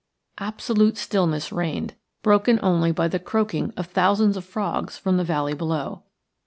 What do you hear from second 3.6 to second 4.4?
of thousands